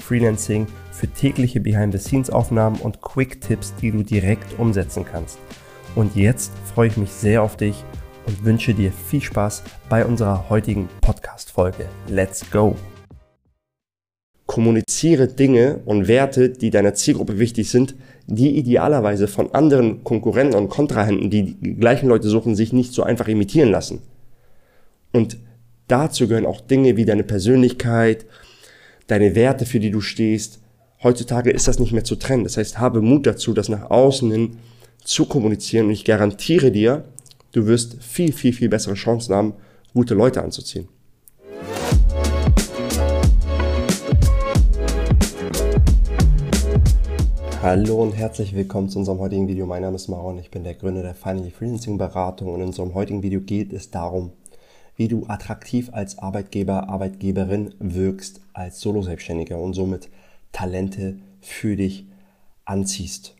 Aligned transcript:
für 0.00 1.06
tägliche 1.06 1.60
Behind-the-Scenes-Aufnahmen 1.60 2.80
und 2.80 3.00
Quick-Tipps, 3.00 3.74
die 3.80 3.90
du 3.90 4.02
direkt 4.02 4.58
umsetzen 4.58 5.04
kannst. 5.04 5.38
Und 5.94 6.16
jetzt 6.16 6.52
freue 6.74 6.88
ich 6.88 6.96
mich 6.96 7.10
sehr 7.10 7.42
auf 7.42 7.56
dich 7.56 7.84
und 8.26 8.44
wünsche 8.44 8.74
dir 8.74 8.92
viel 8.92 9.20
Spaß 9.20 9.62
bei 9.88 10.04
unserer 10.04 10.48
heutigen 10.48 10.88
Podcast-Folge. 11.00 11.86
Let's 12.08 12.48
go! 12.50 12.76
Kommuniziere 14.46 15.28
Dinge 15.28 15.80
und 15.84 16.08
Werte, 16.08 16.50
die 16.50 16.70
deiner 16.70 16.94
Zielgruppe 16.94 17.38
wichtig 17.38 17.70
sind, 17.70 17.94
die 18.26 18.56
idealerweise 18.58 19.28
von 19.28 19.54
anderen 19.54 20.02
Konkurrenten 20.02 20.56
und 20.56 20.68
Kontrahenten, 20.68 21.30
die 21.30 21.54
die 21.54 21.76
gleichen 21.76 22.08
Leute 22.08 22.28
suchen, 22.28 22.56
sich 22.56 22.72
nicht 22.72 22.92
so 22.92 23.02
einfach 23.02 23.28
imitieren 23.28 23.70
lassen. 23.70 24.02
Und 25.12 25.38
dazu 25.86 26.26
gehören 26.26 26.46
auch 26.46 26.60
Dinge 26.60 26.96
wie 26.96 27.04
deine 27.04 27.24
Persönlichkeit, 27.24 28.26
deine 29.10 29.34
Werte, 29.34 29.66
für 29.66 29.80
die 29.80 29.90
du 29.90 30.00
stehst. 30.00 30.60
Heutzutage 31.02 31.50
ist 31.50 31.66
das 31.66 31.78
nicht 31.78 31.92
mehr 31.92 32.04
zu 32.04 32.16
trennen. 32.16 32.44
Das 32.44 32.56
heißt, 32.56 32.78
habe 32.78 33.02
Mut 33.02 33.26
dazu, 33.26 33.52
das 33.52 33.68
nach 33.68 33.90
außen 33.90 34.30
hin 34.30 34.58
zu 35.02 35.24
kommunizieren. 35.24 35.86
Und 35.86 35.92
ich 35.92 36.04
garantiere 36.04 36.70
dir, 36.70 37.04
du 37.52 37.66
wirst 37.66 38.02
viel, 38.02 38.32
viel, 38.32 38.52
viel 38.52 38.68
bessere 38.68 38.94
Chancen 38.94 39.34
haben, 39.34 39.54
gute 39.94 40.14
Leute 40.14 40.42
anzuziehen. 40.42 40.88
Hallo 47.62 48.02
und 48.02 48.12
herzlich 48.12 48.54
willkommen 48.54 48.88
zu 48.88 48.98
unserem 48.98 49.18
heutigen 49.18 49.48
Video. 49.48 49.66
Mein 49.66 49.82
Name 49.82 49.96
ist 49.96 50.08
Maron, 50.08 50.38
ich 50.38 50.50
bin 50.50 50.64
der 50.64 50.74
Gründer 50.74 51.02
der 51.02 51.14
Finally 51.14 51.50
Freelancing 51.50 51.98
Beratung 51.98 52.54
und 52.54 52.60
in 52.60 52.68
unserem 52.68 52.94
heutigen 52.94 53.22
Video 53.22 53.40
geht 53.40 53.74
es 53.74 53.90
darum, 53.90 54.32
wie 54.96 55.08
du 55.08 55.26
attraktiv 55.26 55.90
als 55.92 56.18
Arbeitgeber, 56.18 56.88
Arbeitgeberin 56.88 57.74
wirkst, 57.78 58.40
als 58.52 58.80
Solo-Selbstständiger 58.80 59.58
und 59.58 59.74
somit 59.74 60.08
Talente 60.52 61.16
für 61.40 61.76
dich 61.76 62.06
anziehst. 62.64 63.34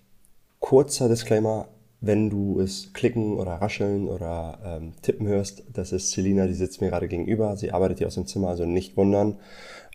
Kurzer 0.58 1.08
Disclaimer, 1.08 1.68
wenn 2.00 2.30
du 2.30 2.60
es 2.60 2.92
klicken 2.92 3.38
oder 3.38 3.52
rascheln 3.52 4.08
oder 4.08 4.58
ähm, 4.64 4.92
tippen 5.02 5.26
hörst, 5.26 5.64
das 5.72 5.92
ist 5.92 6.10
Selina, 6.10 6.46
die 6.46 6.54
sitzt 6.54 6.80
mir 6.80 6.88
gerade 6.88 7.08
gegenüber. 7.08 7.56
Sie 7.56 7.72
arbeitet 7.72 7.98
hier 7.98 8.06
aus 8.06 8.14
dem 8.14 8.26
Zimmer, 8.26 8.48
also 8.48 8.64
nicht 8.64 8.96
wundern. 8.96 9.36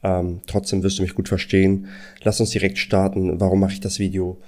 Ähm, 0.04 0.42
trotzdem 0.46 0.84
wirst 0.84 1.00
du 1.00 1.02
mich 1.02 1.16
gut 1.16 1.28
verstehen. 1.28 1.88
Lass 2.22 2.40
uns 2.40 2.52
direkt 2.52 2.78
starten. 2.78 3.40
Warum 3.40 3.60
mache 3.60 3.74
ich 3.74 3.80
das 3.80 3.98
Video? 3.98 4.40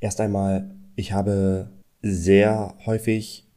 Erst 0.00 0.20
einmal, 0.20 0.70
ich 0.96 1.12
habe 1.12 1.70
sehr 2.02 2.74
häufig 2.86 3.47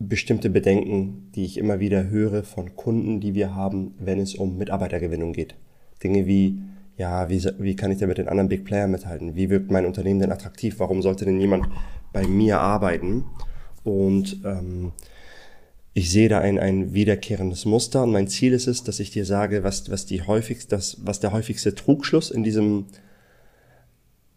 bestimmte 0.00 0.48
Bedenken, 0.48 1.30
die 1.34 1.44
ich 1.44 1.58
immer 1.58 1.78
wieder 1.78 2.08
höre 2.08 2.42
von 2.42 2.74
Kunden, 2.74 3.20
die 3.20 3.34
wir 3.34 3.54
haben, 3.54 3.94
wenn 3.98 4.18
es 4.18 4.34
um 4.34 4.56
Mitarbeitergewinnung 4.56 5.34
geht. 5.34 5.54
Dinge 6.02 6.26
wie, 6.26 6.58
ja, 6.96 7.28
wie, 7.28 7.44
wie 7.58 7.76
kann 7.76 7.92
ich 7.92 7.98
denn 7.98 8.08
mit 8.08 8.18
den 8.18 8.28
anderen 8.28 8.48
Big 8.48 8.64
Player 8.64 8.88
mithalten? 8.88 9.36
Wie 9.36 9.50
wirkt 9.50 9.70
mein 9.70 9.84
Unternehmen 9.84 10.18
denn 10.18 10.32
attraktiv? 10.32 10.76
Warum 10.78 11.02
sollte 11.02 11.26
denn 11.26 11.38
jemand 11.38 11.66
bei 12.14 12.26
mir 12.26 12.60
arbeiten? 12.60 13.26
Und 13.84 14.40
ähm, 14.44 14.92
ich 15.92 16.10
sehe 16.10 16.30
da 16.30 16.38
ein, 16.38 16.58
ein 16.58 16.94
wiederkehrendes 16.94 17.66
Muster 17.66 18.02
und 18.02 18.12
mein 18.12 18.28
Ziel 18.28 18.54
ist 18.54 18.68
es, 18.68 18.82
dass 18.82 19.00
ich 19.00 19.10
dir 19.10 19.26
sage, 19.26 19.64
was, 19.64 19.90
was, 19.90 20.06
die 20.06 20.22
häufigst, 20.22 20.72
das, 20.72 20.96
was 21.04 21.20
der 21.20 21.32
häufigste 21.32 21.74
Trugschluss 21.74 22.30
in 22.30 22.42
diesem 22.42 22.86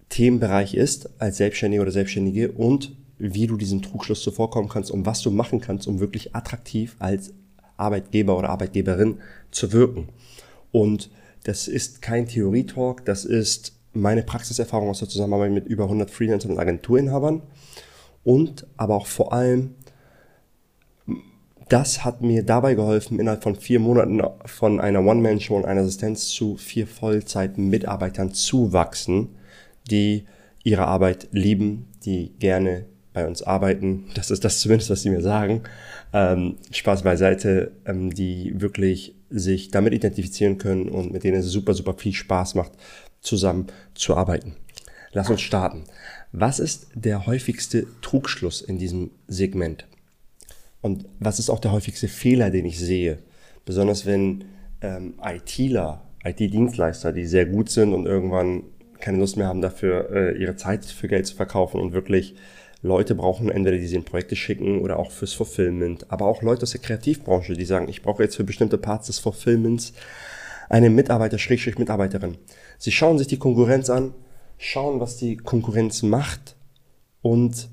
Themenbereich 0.10 0.74
ist 0.74 1.10
als 1.22 1.38
Selbstständiger 1.38 1.84
oder 1.84 1.92
Selbstständige 1.92 2.52
und 2.52 2.92
wie 3.32 3.48
du 3.48 3.56
diesem 3.56 3.82
Trugschluss 3.82 4.22
zuvorkommen 4.22 4.70
kannst 4.70 4.92
und 4.92 5.06
was 5.06 5.22
du 5.22 5.32
machen 5.32 5.62
kannst, 5.62 5.88
um 5.88 6.00
wirklich 6.00 6.36
attraktiv 6.36 6.96
als 7.00 7.34
Arbeitgeber 7.78 8.38
oder 8.38 8.50
Arbeitgeberin 8.50 9.20
zu 9.52 9.72
wirken. 9.72 10.10
Und 10.72 11.10
das 11.44 11.68
ist 11.68 12.02
kein 12.02 12.28
Theorietalk, 12.28 13.06
das 13.06 13.24
ist 13.24 13.74
meine 13.94 14.24
Praxiserfahrung 14.24 14.90
aus 14.90 15.00
der 15.00 15.10
Zusammenarbeit 15.10 15.52
mit 15.52 15.68
über 15.68 15.84
100 15.86 16.10
Freelancern 16.12 16.52
und 16.52 16.60
Agenturinhabern 16.60 17.44
und 18.24 18.68
aber 18.76 18.96
auch 18.96 19.08
vor 19.08 19.32
allem 19.34 19.76
das 21.70 22.04
hat 22.04 22.22
mir 22.22 22.44
dabei 22.44 22.76
geholfen, 22.76 23.20
innerhalb 23.20 23.42
von 23.42 23.56
vier 23.56 23.80
Monaten 23.80 24.22
von 24.46 24.80
einer 24.80 25.00
One-Man-Show 25.00 25.56
und 25.56 25.66
einer 25.66 25.82
Assistenz 25.82 26.28
zu 26.28 26.58
vier 26.58 26.86
Vollzeit-Mitarbeitern 26.86 28.34
zu 28.34 28.74
wachsen, 28.74 29.30
die 29.90 30.26
ihre 30.64 30.86
Arbeit 30.86 31.30
lieben, 31.32 31.88
die 32.06 32.34
gerne 32.38 32.86
bei 33.14 33.28
uns 33.28 33.44
arbeiten. 33.44 34.06
Das 34.16 34.32
ist 34.32 34.44
das 34.44 34.60
zumindest, 34.60 34.90
was 34.90 35.02
sie 35.02 35.10
mir 35.10 35.22
sagen. 35.22 35.62
Ähm, 36.12 36.58
Spaß 36.72 37.04
beiseite, 37.04 37.72
ähm, 37.86 38.14
die 38.14 38.54
wirklich 38.60 39.16
sich 39.30 39.72
damit 39.72 39.94
identifizieren 39.94 40.58
können 40.58 40.90
und 40.90 41.12
mit 41.12 41.24
denen 41.24 41.38
es 41.38 41.46
super, 41.46 41.74
super 41.74 41.94
viel 41.94 42.14
Spaß 42.14 42.56
macht, 42.56 42.72
zusammen 43.22 43.68
zu 43.94 44.16
arbeiten. 44.16 44.56
Lass 45.12 45.30
uns 45.30 45.42
starten. 45.42 45.84
Was 46.32 46.60
ist 46.60 46.88
der 46.96 47.28
häufigste 47.28 47.86
Trugschluss 48.02 48.62
in 48.62 48.80
diesem 48.80 49.12
Segment? 49.28 49.86
Und 50.82 51.06
was 51.20 51.40
ist 51.40 51.50
auch 51.50 51.60
der 51.60 51.72
häufigste 51.72 52.08
Fehler, 52.08 52.50
den 52.50 52.66
ich 52.66 52.80
sehe? 52.80 53.20
Besonders 53.66 54.06
wenn 54.06 54.46
ähm, 54.82 55.14
ITler, 55.24 56.02
IT-Dienstleister, 56.24 57.14
die 57.14 57.26
sehr 57.26 57.46
gut 57.46 57.70
sind 57.70 57.94
und 57.94 58.06
irgendwann 58.06 58.64
keine 59.00 59.20
Lust 59.20 59.38
mehr 59.38 59.48
haben 59.48 59.62
dafür, 59.62 60.10
äh, 60.12 60.38
ihre 60.38 60.56
Zeit 60.56 60.86
für 60.86 61.08
Geld 61.08 61.28
zu 61.28 61.36
verkaufen 61.36 61.80
und 61.80 61.94
wirklich 61.94 62.36
Leute 62.84 63.16
brauchen, 63.16 63.50
entweder 63.50 63.78
die 63.78 63.88
sie 63.88 63.96
in 63.96 64.04
Projekte 64.04 64.36
schicken 64.36 64.82
oder 64.82 65.00
auch 65.00 65.10
fürs 65.10 65.34
Fulfillment, 65.34 66.06
aber 66.12 66.26
auch 66.26 66.42
Leute 66.42 66.64
aus 66.64 66.72
der 66.72 66.82
Kreativbranche, 66.82 67.54
die 67.54 67.66
sagen, 67.66 67.88
ich 67.88 68.04
brauche 68.04 68.22
jetzt 68.22 68.36
für 68.36 68.44
bestimmte 68.44 68.78
Parts 68.78 69.08
des 69.08 69.20
Fulfillments 69.20 69.94
eine 70.70 70.90
Mitarbeiter, 70.90 71.38
Schrägstrich 71.38 71.78
Mitarbeiterin. 71.78 72.38
Sie 72.78 72.92
schauen 72.92 73.18
sich 73.18 73.28
die 73.28 73.40
Konkurrenz 73.40 73.90
an, 73.90 74.14
schauen, 74.58 75.00
was 75.00 75.18
die 75.18 75.38
Konkurrenz 75.38 76.04
macht 76.04 76.56
und 77.22 77.70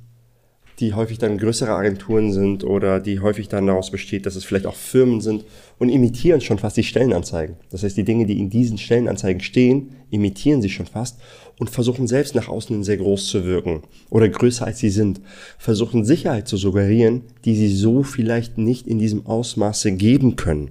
die 0.81 0.95
häufig 0.95 1.19
dann 1.19 1.37
größere 1.37 1.73
Agenturen 1.73 2.33
sind 2.33 2.65
oder 2.65 3.01
die 3.01 3.21
häufig 3.21 3.49
dann 3.49 3.67
daraus 3.67 3.91
besteht, 3.91 4.25
dass 4.25 4.35
es 4.35 4.45
vielleicht 4.45 4.67
auch 4.67 4.75
Firmen 4.75 5.21
sind 5.21 5.45
und 5.79 5.91
imitieren 5.91 6.41
schon 6.41 6.59
fast 6.59 6.79
die 6.79 6.85
Stellenanzeigen. 6.85 7.57
Das 7.71 7.83
heißt, 7.83 7.97
die 7.97 8.05
Dinge, 8.05 8.25
die 8.25 8.39
in 8.39 8.49
diesen 8.49 8.79
Stellenanzeigen 8.79 9.43
stehen, 9.43 9.91
imitieren 10.11 10.63
sie 10.63 10.71
schon 10.71 10.87
fast 10.87 11.21
und 11.59 11.69
versuchen 11.69 12.07
selbst 12.07 12.35
nach 12.35 12.49
außen 12.49 12.83
sehr 12.83 12.97
groß 12.97 13.27
zu 13.27 13.45
wirken 13.45 13.83
oder 14.09 14.29
größer 14.29 14.67
als 14.67 14.79
sie 14.79 14.91
sind. 14.91 15.21
Versuchen 15.59 16.05
Sicherheit 16.05 16.49
zu 16.49 16.57
suggerieren, 16.57 17.23
die 17.45 17.55
sie 17.55 17.75
so 17.75 18.03
vielleicht 18.03 18.57
nicht 18.57 18.87
in 18.87 18.99
diesem 18.99 19.27
Ausmaße 19.27 19.93
geben 19.93 20.37
können. 20.37 20.71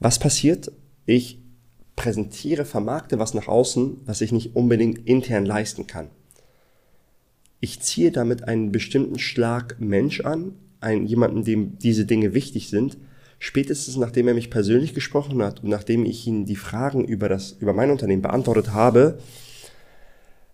Was 0.00 0.18
passiert? 0.18 0.72
Ich 1.06 1.38
präsentiere, 1.94 2.64
vermarkte 2.64 3.18
was 3.18 3.34
nach 3.34 3.48
außen, 3.48 3.98
was 4.04 4.20
ich 4.20 4.32
nicht 4.32 4.56
unbedingt 4.56 5.06
intern 5.06 5.46
leisten 5.46 5.86
kann 5.86 6.10
ich 7.60 7.80
ziehe 7.80 8.10
damit 8.10 8.44
einen 8.44 8.72
bestimmten 8.72 9.18
Schlag 9.18 9.76
Mensch 9.80 10.20
an, 10.20 10.52
einen, 10.80 11.06
jemanden, 11.06 11.44
dem 11.44 11.78
diese 11.78 12.04
Dinge 12.04 12.34
wichtig 12.34 12.68
sind, 12.68 12.98
spätestens 13.38 13.96
nachdem 13.96 14.28
er 14.28 14.34
mich 14.34 14.50
persönlich 14.50 14.94
gesprochen 14.94 15.42
hat 15.42 15.62
und 15.62 15.70
nachdem 15.70 16.04
ich 16.04 16.26
ihm 16.26 16.44
die 16.44 16.56
Fragen 16.56 17.04
über 17.04 17.28
das, 17.28 17.52
über 17.60 17.72
mein 17.72 17.90
Unternehmen 17.90 18.22
beantwortet 18.22 18.72
habe, 18.72 19.18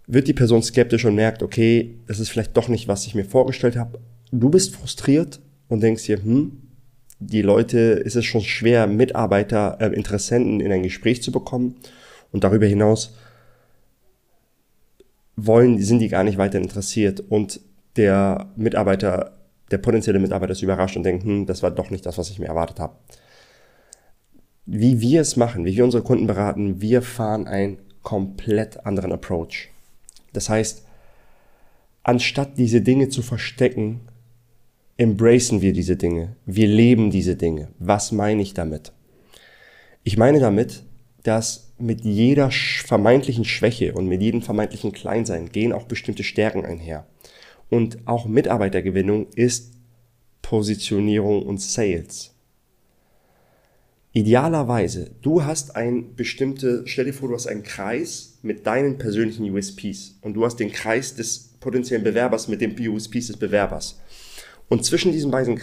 wird 0.07 0.29
die 0.29 0.35
Person 0.35 0.63
skeptisch 0.63 1.05
und 1.05 1.15
merkt, 1.15 1.43
okay, 1.43 1.97
das 2.07 2.21
ist 2.21 2.29
vielleicht 2.29 2.57
doch 2.57 2.69
nicht, 2.69 2.89
was 2.89 3.07
ich 3.07 3.15
mir 3.15 3.25
vorgestellt 3.25 3.77
habe. 3.77 4.01
Du 4.31 4.51
bist 4.51 4.75
frustriert 4.75 5.41
und 5.69 5.83
denkst 5.83 6.05
dir, 6.05 6.23
hm, 6.23 6.59
die 7.21 7.43
Leute, 7.43 7.79
ist 7.79 8.17
es 8.17 8.25
schon 8.25 8.43
schwer, 8.43 8.87
Mitarbeiter, 8.87 9.79
äh, 9.81 9.95
Interessenten 9.95 10.61
in 10.61 10.73
ein 10.73 10.83
Gespräch 10.83 11.23
zu 11.23 11.33
bekommen. 11.33 11.77
Und 12.33 12.45
darüber 12.45 12.67
hinaus 12.67 13.15
wollen, 15.37 15.79
sind 15.83 15.99
die 15.99 16.09
gar 16.09 16.25
nicht 16.25 16.39
weiter 16.39 16.59
interessiert 16.59 17.21
und 17.21 17.61
der 17.97 18.53
Mitarbeiter, 18.57 19.33
der 19.71 19.79
potenzielle 19.79 20.19
Mitarbeiter 20.19 20.53
ist 20.53 20.63
überrascht 20.63 20.97
und 20.97 21.03
denkt, 21.03 21.25
hm, 21.25 21.47
das 21.47 21.63
war 21.63 21.71
doch 21.71 21.91
nicht 21.91 22.07
das, 22.07 22.19
was 22.19 22.31
ich 22.31 22.39
mir 22.39 22.47
erwartet 22.47 22.81
habe. 22.81 22.97
Wie 24.67 25.01
wir 25.01 25.21
es 25.21 25.37
machen, 25.37 25.65
wie 25.65 25.77
wir 25.77 25.85
unsere 25.85 26.03
Kunden 26.03 26.27
beraten, 26.27 26.81
wir 26.81 27.03
fahren 27.03 27.47
einen 27.47 27.79
komplett 28.03 28.87
anderen 28.87 29.13
Approach. 29.13 29.71
Das 30.33 30.49
heißt, 30.49 30.85
anstatt 32.03 32.59
diese 32.59 32.81
Dinge 32.81 33.09
zu 33.09 33.23
verstecken, 33.23 34.01
embracen 34.97 35.61
wir 35.61 35.73
diese 35.73 35.97
Dinge. 35.97 36.37
Wir 36.47 36.69
leben 36.69 37.11
diese 37.11 37.37
Dinge. 37.37 37.69
Was 37.79 38.13
meine 38.13 38.43
ich 38.43 38.55
damit? 38.55 38.93
Ich 40.05 40.17
meine 40.17 40.39
damit, 40.39 40.85
dass 41.23 41.64
mit 41.79 42.03
jeder 42.03 42.51
vermeintlichen 42.51 43.45
Schwäche 43.45 43.95
und 43.95 44.09
mit 44.09 44.23
jedem 44.23 44.43
vermeintlichen 44.43 44.93
Kleinsein 44.93 45.51
gehen 45.51 45.73
auch 45.73 45.85
bestimmte 45.85 46.23
Stärken 46.23 46.65
einher. 46.65 47.07
Und 47.71 47.99
auch 48.07 48.27
Mitarbeitergewinnung 48.27 49.27
ist 49.35 49.73
Positionierung 50.43 51.43
und 51.43 51.61
Sales. 51.61 52.35
Idealerweise, 54.13 55.11
du 55.23 55.45
hast 55.45 55.75
ein 55.75 56.15
bestimmte, 56.15 56.85
stell 56.87 57.07
dir 57.07 57.13
vor, 57.13 57.29
du 57.29 57.35
hast 57.35 57.49
einen 57.49 57.65
Kreis 57.65 58.39
mit 58.43 58.65
deinen 58.65 58.97
persönlichen 58.97 59.51
USPs 59.51 60.19
und 60.21 60.35
du 60.35 60.45
hast 60.45 60.61
den 60.61 60.71
Kreis 60.71 61.17
des 61.17 61.55
potenziellen 61.59 62.05
Bewerbers 62.05 62.47
mit 62.47 62.61
den 62.61 62.79
USPs 62.89 63.27
des 63.27 63.37
Bewerbers. 63.39 64.01
Und 64.69 64.85
zwischen 64.85 65.11
diesen 65.11 65.33
beiden, 65.33 65.59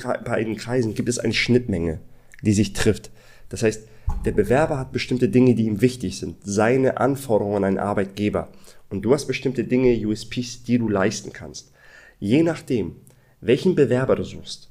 Kreisen 0.58 0.94
gibt 0.96 1.08
es 1.08 1.18
eine 1.18 1.34
Schnittmenge, 1.34 2.02
die 2.42 2.52
sich 2.52 2.74
trifft. 2.74 3.12
Das 3.48 3.64
heißt, 3.64 3.88
der 4.26 4.32
Bewerber 4.32 4.78
hat 4.78 4.92
bestimmte 4.92 5.30
Dinge, 5.30 5.56
die 5.56 5.66
ihm 5.66 5.82
wichtig 5.82 6.20
sind, 6.20 6.38
seine 6.44 6.98
Anforderungen 6.98 7.58
an 7.58 7.64
einen 7.64 7.78
Arbeitgeber. 7.80 8.50
Und 8.90 9.04
du 9.04 9.14
hast 9.14 9.26
bestimmte 9.26 9.64
Dinge, 9.64 9.96
USPs, 10.06 10.64
die 10.64 10.78
du 10.78 10.90
leisten 10.90 11.34
kannst. 11.34 11.72
Je 12.20 12.44
nachdem, 12.44 12.96
welchen 13.40 13.74
Bewerber 13.74 14.16
du 14.16 14.24
suchst, 14.24 14.70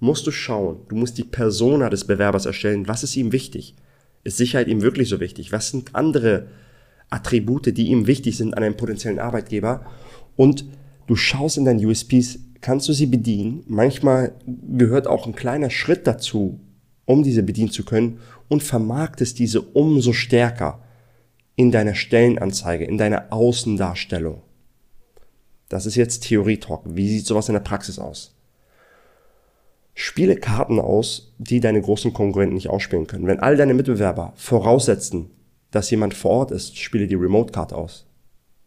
musst 0.00 0.26
du 0.26 0.30
schauen, 0.30 0.78
du 0.88 0.96
musst 0.96 1.18
die 1.18 1.24
Persona 1.24 1.90
des 1.90 2.04
Bewerbers 2.04 2.46
erstellen, 2.46 2.88
was 2.88 3.02
ist 3.02 3.16
ihm 3.16 3.32
wichtig? 3.32 3.74
Ist 4.24 4.38
Sicherheit 4.38 4.68
ihm 4.68 4.82
wirklich 4.82 5.08
so 5.08 5.20
wichtig? 5.20 5.52
Was 5.52 5.70
sind 5.70 5.94
andere 5.94 6.48
Attribute, 7.10 7.76
die 7.76 7.88
ihm 7.88 8.06
wichtig 8.06 8.36
sind 8.36 8.56
an 8.56 8.62
einem 8.62 8.76
potenziellen 8.76 9.18
Arbeitgeber? 9.18 9.86
Und 10.36 10.64
du 11.06 11.16
schaust 11.16 11.58
in 11.58 11.64
deinen 11.64 11.84
USPs, 11.84 12.38
kannst 12.60 12.88
du 12.88 12.92
sie 12.92 13.06
bedienen? 13.06 13.62
Manchmal 13.66 14.32
gehört 14.46 15.06
auch 15.06 15.26
ein 15.26 15.34
kleiner 15.34 15.70
Schritt 15.70 16.06
dazu, 16.06 16.60
um 17.06 17.22
diese 17.22 17.42
bedienen 17.42 17.70
zu 17.70 17.84
können 17.84 18.20
und 18.48 18.62
vermarktest 18.62 19.38
diese 19.38 19.62
umso 19.62 20.12
stärker 20.12 20.82
in 21.54 21.72
deiner 21.72 21.94
Stellenanzeige, 21.94 22.84
in 22.84 22.98
deiner 22.98 23.32
Außendarstellung. 23.32 24.42
Das 25.68 25.86
ist 25.86 25.96
jetzt 25.96 26.24
Theorie-Talk. 26.24 26.82
Wie 26.84 27.08
sieht 27.08 27.26
sowas 27.26 27.48
in 27.48 27.54
der 27.54 27.60
Praxis 27.60 27.98
aus? 27.98 28.34
Spiele 29.94 30.36
Karten 30.36 30.78
aus, 30.78 31.32
die 31.38 31.60
deine 31.60 31.80
großen 31.80 32.12
Konkurrenten 32.12 32.54
nicht 32.54 32.68
ausspielen 32.68 33.06
können. 33.06 33.26
Wenn 33.26 33.40
all 33.40 33.56
deine 33.56 33.72
Mitbewerber 33.72 34.34
voraussetzen, 34.36 35.30
dass 35.70 35.90
jemand 35.90 36.12
vor 36.12 36.32
Ort 36.32 36.50
ist, 36.50 36.76
spiele 36.76 37.06
die 37.06 37.14
Remote-Karte 37.14 37.74
aus. 37.74 38.06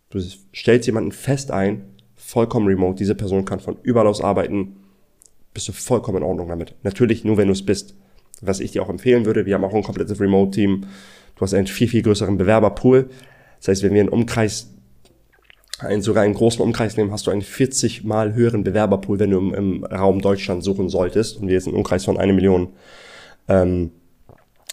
Du 0.09 0.19
stellst 0.55 0.87
jemanden 0.87 1.11
fest 1.11 1.51
ein, 1.51 1.83
vollkommen 2.15 2.67
remote. 2.67 2.97
Diese 2.97 3.15
Person 3.15 3.45
kann 3.45 3.59
von 3.59 3.77
überall 3.83 4.07
aus 4.07 4.21
arbeiten. 4.21 4.77
Bist 5.53 5.67
du 5.67 5.71
vollkommen 5.71 6.17
in 6.17 6.23
Ordnung 6.23 6.49
damit. 6.49 6.75
Natürlich 6.83 7.23
nur, 7.23 7.37
wenn 7.37 7.47
du 7.47 7.53
es 7.53 7.65
bist. 7.65 7.95
Was 8.41 8.59
ich 8.59 8.71
dir 8.71 8.83
auch 8.83 8.89
empfehlen 8.89 9.25
würde, 9.25 9.45
wir 9.45 9.55
haben 9.55 9.63
auch 9.63 9.73
ein 9.73 9.83
komplettes 9.83 10.19
Remote-Team. 10.19 10.85
Du 11.35 11.41
hast 11.41 11.53
einen 11.53 11.67
viel, 11.67 11.87
viel 11.87 12.01
größeren 12.01 12.37
Bewerberpool. 12.37 13.09
Das 13.59 13.67
heißt, 13.67 13.83
wenn 13.83 13.93
wir 13.93 14.01
einen 14.01 14.09
Umkreis 14.09 14.69
einen, 15.79 16.01
sogar 16.01 16.23
einen 16.23 16.33
großen 16.33 16.61
Umkreis 16.61 16.97
nehmen, 16.97 17.11
hast 17.11 17.27
du 17.27 17.31
einen 17.31 17.41
40 17.41 18.03
mal 18.03 18.33
höheren 18.33 18.63
Bewerberpool, 18.63 19.19
wenn 19.19 19.31
du 19.31 19.37
im, 19.37 19.53
im 19.53 19.83
Raum 19.83 20.21
Deutschland 20.21 20.63
suchen 20.63 20.89
solltest. 20.89 21.37
Und 21.37 21.47
wir 21.47 21.53
jetzt 21.53 21.67
einen 21.67 21.77
Umkreis 21.77 22.05
von 22.05 22.17
eine 22.17 22.33
Million, 22.33 22.69
ähm, 23.47 23.91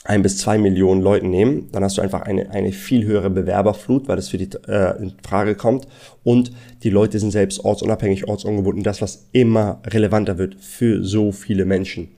ein 0.05 0.23
bis 0.23 0.39
zwei 0.39 0.57
Millionen 0.59 1.03
Leuten 1.03 1.31
nehmen, 1.31 1.69
dann 1.73 1.83
hast 1.83 1.99
du 1.99 2.03
einfach 2.03 2.23
eine, 2.23 2.51
eine 2.51 2.71
viel 2.71 3.05
höhere 3.05 3.29
Bewerberflut, 3.29 4.07
weil 4.07 4.17
das 4.17 4.29
für 4.29 4.39
die 4.39 4.49
äh, 4.69 5.03
in 5.03 5.15
Frage 5.27 5.57
kommt. 5.57 5.89
Und 6.23 6.53
die 6.85 6.91
Leute 6.91 7.19
sind 7.19 7.33
selbst 7.33 7.65
ortsunabhängig, 7.65 8.29
ortsungebunden, 8.29 8.85
das, 8.85 9.03
was 9.03 9.29
immer 9.33 9.81
relevanter 9.85 10.39
wird 10.39 10.57
für 10.57 11.05
so 11.05 11.33
viele 11.33 11.65
Menschen. 11.65 12.09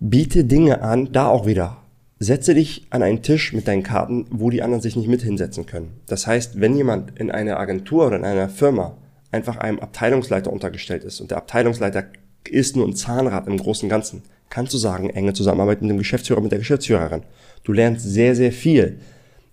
Biete 0.00 0.44
Dinge 0.44 0.82
an, 0.82 1.12
da 1.12 1.26
auch 1.26 1.46
wieder 1.46 1.78
Setze 2.20 2.52
dich 2.54 2.86
an 2.90 3.04
einen 3.04 3.22
Tisch 3.22 3.52
mit 3.52 3.68
deinen 3.68 3.84
Karten, 3.84 4.26
wo 4.30 4.50
die 4.50 4.62
anderen 4.62 4.82
sich 4.82 4.96
nicht 4.96 5.08
mit 5.08 5.22
hinsetzen 5.22 5.66
können. 5.66 6.00
Das 6.06 6.26
heißt, 6.26 6.60
wenn 6.60 6.76
jemand 6.76 7.16
in 7.18 7.30
einer 7.30 7.60
Agentur 7.60 8.08
oder 8.08 8.16
in 8.16 8.24
einer 8.24 8.48
Firma 8.48 8.96
einfach 9.30 9.56
einem 9.58 9.78
Abteilungsleiter 9.78 10.52
untergestellt 10.52 11.04
ist 11.04 11.20
und 11.20 11.30
der 11.30 11.38
Abteilungsleiter 11.38 12.06
ist 12.48 12.74
nur 12.74 12.88
ein 12.88 12.96
Zahnrad 12.96 13.46
im 13.46 13.56
großen 13.56 13.88
Ganzen, 13.88 14.22
kannst 14.50 14.74
du 14.74 14.78
sagen, 14.78 15.10
enge 15.10 15.32
Zusammenarbeit 15.32 15.80
mit 15.80 15.90
dem 15.90 15.98
Geschäftsführer, 15.98 16.40
mit 16.40 16.50
der 16.50 16.58
Geschäftsführerin. 16.58 17.22
Du 17.62 17.72
lernst 17.72 18.04
sehr, 18.04 18.34
sehr 18.34 18.50
viel. 18.50 18.98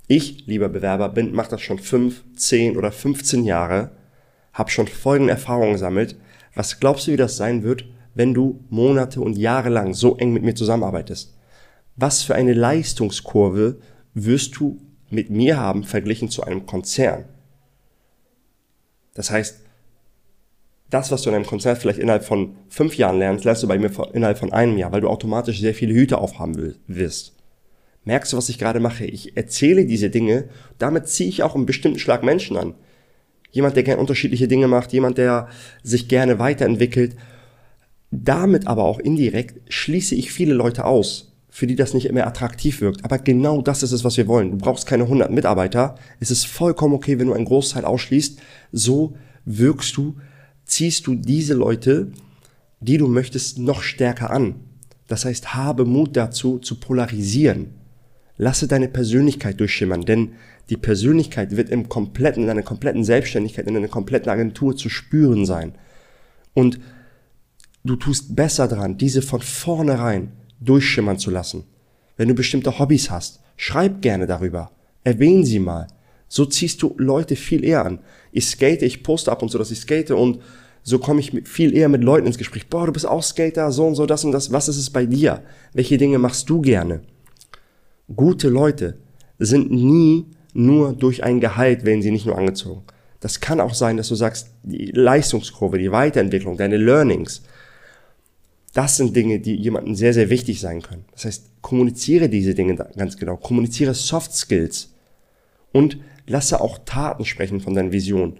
Ich, 0.08 0.48
lieber 0.48 0.70
Bewerber, 0.70 1.10
bin, 1.10 1.34
mach 1.34 1.48
das 1.48 1.62
schon 1.62 1.78
fünf, 1.78 2.24
zehn 2.36 2.78
oder 2.78 2.92
15 2.92 3.44
Jahre, 3.44 3.92
habe 4.54 4.72
schon 4.72 4.88
folgende 4.88 5.34
Erfahrungen 5.34 5.74
gesammelt. 5.74 6.16
Was 6.56 6.80
glaubst 6.80 7.06
du, 7.06 7.12
wie 7.12 7.18
das 7.18 7.38
sein 7.38 7.62
wird, 7.62 7.86
wenn 8.16 8.34
du 8.34 8.66
Monate 8.70 9.22
und 9.22 9.38
Jahre 9.38 9.70
lang 9.70 9.94
so 9.94 10.18
eng 10.18 10.34
mit 10.34 10.44
mir 10.44 10.56
zusammenarbeitest? 10.56 11.36
was 11.96 12.24
für 12.24 12.36
eine 12.36 12.54
Leistungskurve 12.54 13.78
wirst 14.14 14.58
du 14.58 14.80
mit 15.10 15.30
mir 15.30 15.58
haben 15.58 15.84
verglichen 15.84 16.30
zu 16.30 16.44
einem 16.44 16.66
Konzern. 16.66 17.26
Das 19.14 19.32
heißt, 19.32 19.62
das, 20.90 21.12
was 21.12 21.22
du 21.22 21.30
in 21.30 21.36
einem 21.36 21.46
Konzern 21.46 21.76
vielleicht 21.76 22.00
innerhalb 22.00 22.26
von 22.26 22.58
fünf 22.70 22.96
Jahren 22.96 23.20
lernst, 23.20 23.46
lernst 23.46 23.64
du 23.64 23.68
bei 23.68 23.78
mir 23.78 23.92
innerhalb 24.14 24.38
von 24.38 24.54
einem 24.54 24.78
Jahr, 24.78 24.92
weil 24.92 25.02
du 25.02 25.10
automatisch 25.10 25.60
sehr 25.60 25.74
viele 25.74 25.94
Hüte 25.94 26.18
aufhaben 26.18 26.76
wirst. 26.88 27.34
Merkst 28.04 28.34
du, 28.34 28.38
was 28.38 28.50
ich 28.50 28.60
gerade 28.60 28.80
mache? 28.80 29.06
Ich 29.06 29.36
erzähle 29.36 29.86
diese 29.86 30.10
Dinge, 30.10 30.50
damit 30.78 31.08
ziehe 31.08 31.30
ich 31.30 31.44
auch 31.44 31.56
einen 31.56 31.66
bestimmten 31.66 32.00
Schlag 32.00 32.24
Menschen 32.24 32.56
an. 32.56 32.76
Jemand, 33.52 33.76
der 33.76 33.84
gerne 33.84 34.02
unterschiedliche 34.02 34.48
Dinge 34.48 34.68
macht, 34.68 34.94
jemand, 34.94 35.18
der 35.18 35.48
sich 35.82 36.08
gerne 36.08 36.40
weiterentwickelt. 36.40 37.16
Damit 38.24 38.68
aber 38.68 38.86
auch 38.86 39.00
indirekt 39.00 39.60
schließe 39.68 40.16
ich 40.16 40.32
viele 40.32 40.54
Leute 40.54 40.86
aus, 40.86 41.34
für 41.50 41.68
die 41.68 41.76
das 41.76 41.94
nicht 41.94 42.10
mehr 42.12 42.28
attraktiv 42.28 42.80
wirkt. 42.80 43.04
Aber 43.04 43.18
genau 43.18 43.62
das 43.62 43.84
ist 43.84 43.92
es, 43.92 44.04
was 44.06 44.16
wir 44.16 44.28
wollen. 44.28 44.52
Du 44.52 44.58
brauchst 44.58 44.88
keine 44.88 45.04
100 45.04 45.32
Mitarbeiter. 45.32 45.96
Es 46.22 46.32
ist 46.32 46.46
vollkommen 46.46 46.94
okay, 46.94 47.20
wenn 47.20 47.28
du 47.28 47.34
einen 47.34 47.46
Großteil 47.46 47.84
ausschließt. 47.84 48.40
So 48.72 49.18
wirkst 49.44 49.98
du, 49.98 50.16
ziehst 50.64 51.08
du 51.08 51.16
diese 51.16 51.56
Leute, 51.56 52.12
die 52.80 52.98
du 52.98 53.08
möchtest, 53.08 53.60
noch 53.60 53.82
stärker 53.82 54.30
an. 54.30 54.56
Das 55.08 55.26
heißt, 55.26 55.54
habe 55.54 55.84
Mut 55.86 56.16
dazu, 56.16 56.60
zu 56.60 56.80
polarisieren. 56.80 57.72
Lasse 58.38 58.68
deine 58.68 58.88
Persönlichkeit 58.88 59.60
durchschimmern, 59.60 60.02
denn 60.02 60.34
die 60.70 60.78
Persönlichkeit 60.78 61.56
wird 61.56 61.70
im 61.70 61.90
kompletten, 61.90 62.44
in 62.44 62.50
einer 62.50 62.64
kompletten 62.64 63.04
Selbstständigkeit, 63.04 63.68
in 63.68 63.76
einer 63.76 63.88
kompletten 63.88 64.30
Agentur 64.30 64.76
zu 64.76 64.90
spüren 64.90 65.46
sein. 65.46 65.74
Und 66.54 66.80
du 67.86 67.96
tust 67.96 68.36
besser 68.36 68.68
dran, 68.68 68.98
diese 68.98 69.22
von 69.22 69.42
vornherein 69.42 70.32
durchschimmern 70.60 71.20
zu 71.20 71.32
lassen. 71.32 71.64
Wenn 72.18 72.28
du 72.28 72.34
bestimmte 72.34 72.80
Hobbys 72.80 73.12
hast, 73.12 73.42
schreib 73.56 74.02
gerne 74.02 74.28
darüber. 74.28 74.72
Erwähnen 75.04 75.46
sie 75.46 75.60
mal. 75.60 75.88
So 76.28 76.46
ziehst 76.46 76.82
du 76.82 76.96
Leute 76.98 77.36
viel 77.36 77.64
eher 77.64 77.86
an. 77.86 78.00
Ich 78.32 78.48
skate, 78.48 78.82
ich 78.82 79.04
poste 79.04 79.32
ab 79.32 79.42
und 79.42 79.50
zu, 79.50 79.58
dass 79.58 79.72
ich 79.72 79.80
skate 79.80 80.12
und 80.12 80.40
so 80.82 81.00
komme 81.00 81.20
ich 81.20 81.32
viel 81.46 81.76
eher 81.76 81.90
mit 81.90 82.04
Leuten 82.04 82.28
ins 82.28 82.38
Gespräch. 82.38 82.68
Boah, 82.68 82.86
du 82.86 82.92
bist 82.92 83.08
auch 83.08 83.24
Skater, 83.24 83.72
so 83.72 83.88
und 83.88 83.96
so, 83.96 84.06
das 84.06 84.24
und 84.24 84.32
das. 84.32 84.52
Was 84.52 84.68
ist 84.68 84.78
es 84.78 84.90
bei 84.90 85.06
dir? 85.06 85.42
Welche 85.74 85.98
Dinge 85.98 86.20
machst 86.20 86.50
du 86.50 86.62
gerne? 86.62 87.02
Gute 88.16 88.50
Leute 88.50 88.98
sind 89.40 89.72
nie 89.72 90.28
nur 90.54 90.94
durch 90.94 91.24
ein 91.24 91.40
Gehalt, 91.40 91.86
werden 91.86 92.02
sie 92.02 92.12
nicht 92.12 92.26
nur 92.26 92.38
angezogen. 92.38 92.84
Das 93.20 93.40
kann 93.40 93.60
auch 93.60 93.74
sein, 93.74 93.98
dass 93.98 94.10
du 94.10 94.16
sagst, 94.16 94.52
die 94.64 94.92
Leistungskurve, 94.92 95.80
die 95.80 95.92
Weiterentwicklung, 95.92 96.58
deine 96.58 96.78
Learnings, 96.78 97.42
das 98.76 98.98
sind 98.98 99.16
Dinge, 99.16 99.40
die 99.40 99.56
jemandem 99.56 99.96
sehr, 99.96 100.14
sehr 100.14 100.30
wichtig 100.30 100.60
sein 100.60 100.82
können. 100.82 101.06
Das 101.14 101.24
heißt, 101.24 101.62
kommuniziere 101.62 102.28
diese 102.28 102.54
Dinge 102.54 102.76
ganz 102.76 103.16
genau. 103.16 103.38
Kommuniziere 103.38 103.94
Soft 103.94 104.34
Skills 104.34 104.94
und 105.72 105.98
lasse 106.28 106.60
auch 106.60 106.80
Taten 106.86 107.24
sprechen 107.24 107.62
von 107.62 107.74
deinen 107.74 107.94
Visionen. 107.94 108.38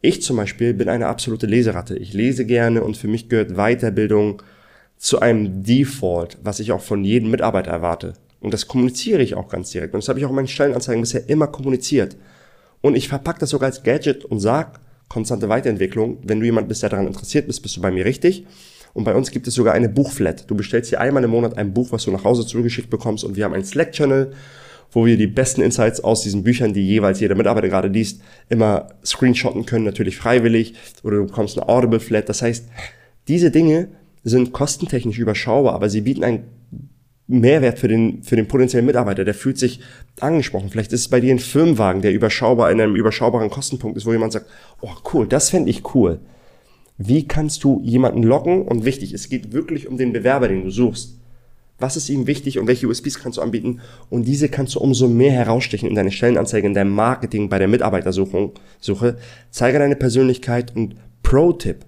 Ich 0.00 0.22
zum 0.22 0.38
Beispiel 0.38 0.72
bin 0.72 0.88
eine 0.88 1.08
absolute 1.08 1.46
Leseratte. 1.46 1.94
Ich 1.98 2.14
lese 2.14 2.46
gerne 2.46 2.82
und 2.82 2.96
für 2.96 3.06
mich 3.06 3.28
gehört 3.28 3.54
Weiterbildung 3.56 4.42
zu 4.96 5.20
einem 5.20 5.62
Default, 5.62 6.38
was 6.42 6.58
ich 6.58 6.72
auch 6.72 6.80
von 6.80 7.04
jedem 7.04 7.30
Mitarbeiter 7.30 7.70
erwarte. 7.70 8.14
Und 8.40 8.54
das 8.54 8.68
kommuniziere 8.68 9.22
ich 9.22 9.34
auch 9.34 9.48
ganz 9.48 9.72
direkt. 9.72 9.92
Und 9.92 10.02
das 10.02 10.08
habe 10.08 10.18
ich 10.18 10.24
auch 10.24 10.30
in 10.30 10.36
meinen 10.36 10.48
Stellenanzeigen 10.48 11.02
bisher 11.02 11.28
immer 11.28 11.48
kommuniziert. 11.48 12.16
Und 12.80 12.96
ich 12.96 13.08
verpacke 13.08 13.40
das 13.40 13.50
sogar 13.50 13.66
als 13.66 13.82
Gadget 13.82 14.24
und 14.24 14.40
sag 14.40 14.80
konstante 15.08 15.50
Weiterentwicklung. 15.50 16.16
Wenn 16.22 16.40
du 16.40 16.46
jemand 16.46 16.66
bist, 16.66 16.82
der 16.82 16.88
daran 16.88 17.06
interessiert 17.06 17.46
bist, 17.46 17.62
bist 17.62 17.76
du 17.76 17.82
bei 17.82 17.90
mir 17.90 18.06
richtig. 18.06 18.46
Und 18.96 19.04
bei 19.04 19.14
uns 19.14 19.30
gibt 19.30 19.46
es 19.46 19.52
sogar 19.52 19.74
eine 19.74 19.90
Buchflat. 19.90 20.50
Du 20.50 20.54
bestellst 20.54 20.88
hier 20.88 21.02
einmal 21.02 21.22
im 21.22 21.28
Monat 21.28 21.58
ein 21.58 21.74
Buch, 21.74 21.92
was 21.92 22.04
du 22.04 22.10
nach 22.10 22.24
Hause 22.24 22.46
zugeschickt 22.46 22.88
bekommst. 22.88 23.24
Und 23.24 23.36
wir 23.36 23.44
haben 23.44 23.52
einen 23.52 23.62
Slack-Channel, 23.62 24.32
wo 24.90 25.04
wir 25.04 25.18
die 25.18 25.26
besten 25.26 25.60
Insights 25.60 26.02
aus 26.02 26.22
diesen 26.22 26.44
Büchern, 26.44 26.72
die 26.72 26.80
jeweils 26.80 27.20
jeder 27.20 27.34
Mitarbeiter 27.34 27.68
gerade 27.68 27.88
liest, 27.88 28.22
immer 28.48 28.88
screenshotten 29.04 29.66
können, 29.66 29.84
natürlich 29.84 30.16
freiwillig. 30.16 30.72
Oder 31.02 31.18
du 31.18 31.26
bekommst 31.26 31.58
eine 31.58 31.68
Audible-Flat. 31.68 32.26
Das 32.30 32.40
heißt, 32.40 32.68
diese 33.28 33.50
Dinge 33.50 33.88
sind 34.24 34.54
kostentechnisch 34.54 35.18
überschaubar, 35.18 35.74
aber 35.74 35.90
sie 35.90 36.00
bieten 36.00 36.24
einen 36.24 36.44
Mehrwert 37.26 37.78
für 37.78 37.88
den, 37.88 38.22
für 38.22 38.36
den 38.36 38.48
potenziellen 38.48 38.86
Mitarbeiter. 38.86 39.26
Der 39.26 39.34
fühlt 39.34 39.58
sich 39.58 39.80
angesprochen. 40.20 40.70
Vielleicht 40.70 40.94
ist 40.94 41.00
es 41.00 41.08
bei 41.08 41.20
dir 41.20 41.34
ein 41.34 41.38
Firmenwagen, 41.38 42.00
der 42.00 42.14
überschaubar 42.14 42.70
in 42.70 42.80
einem 42.80 42.96
überschaubaren 42.96 43.50
Kostenpunkt 43.50 43.98
ist, 43.98 44.06
wo 44.06 44.12
jemand 44.12 44.32
sagt, 44.32 44.46
oh 44.80 44.88
cool, 45.12 45.26
das 45.26 45.50
fände 45.50 45.68
ich 45.68 45.94
cool. 45.94 46.20
Wie 46.98 47.28
kannst 47.28 47.64
du 47.64 47.80
jemanden 47.84 48.22
locken? 48.22 48.62
Und 48.62 48.84
wichtig, 48.84 49.12
es 49.12 49.28
geht 49.28 49.52
wirklich 49.52 49.86
um 49.88 49.96
den 49.96 50.12
Bewerber, 50.12 50.48
den 50.48 50.64
du 50.64 50.70
suchst. 50.70 51.18
Was 51.78 51.96
ist 51.96 52.08
ihm 52.08 52.26
wichtig 52.26 52.58
und 52.58 52.66
welche 52.66 52.86
USPs 52.86 53.18
kannst 53.18 53.36
du 53.36 53.42
anbieten? 53.42 53.80
Und 54.08 54.26
diese 54.26 54.48
kannst 54.48 54.74
du 54.74 54.80
umso 54.80 55.08
mehr 55.08 55.32
herausstechen 55.32 55.88
in 55.88 55.94
deine 55.94 56.10
Stellenanzeige, 56.10 56.66
in 56.66 56.72
deinem 56.72 56.92
Marketing, 56.92 57.50
bei 57.50 57.58
der 57.58 57.68
Mitarbeitersuche. 57.68 58.50
Suche. 58.80 59.18
Zeige 59.50 59.78
deine 59.78 59.96
Persönlichkeit 59.96 60.74
und 60.74 60.96
Pro-Tipp. 61.22 61.84